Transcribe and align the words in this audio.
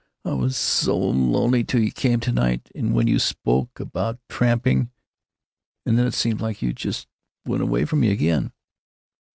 I 0.25 0.33
was 0.33 0.57
so 0.57 0.97
lonely 0.97 1.63
till 1.63 1.79
you 1.83 1.91
came 1.91 2.19
to 2.21 2.31
night, 2.31 2.71
and 2.73 2.95
when 2.95 3.05
you 3.05 3.19
spoke 3.19 3.79
about 3.79 4.17
tramping——And 4.29 4.89
then 5.99 6.07
it 6.07 6.15
seemed 6.15 6.41
like 6.41 6.63
you 6.63 6.73
just 6.73 7.07
went 7.45 7.61
away 7.61 7.85
from 7.85 7.99
me 7.99 8.09
again." 8.09 8.51